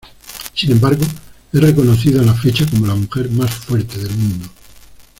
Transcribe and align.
Sin 0.55 0.71
embargo, 0.71 1.05
es 1.53 1.61
reconocida 1.61 2.21
a 2.21 2.25
la 2.25 2.33
fecha 2.33 2.65
como 2.67 2.87
la 2.87 2.95
mujer 2.95 3.29
más 3.29 3.51
fuerte 3.51 3.99
del 3.99 4.09
mundo. 4.17 4.47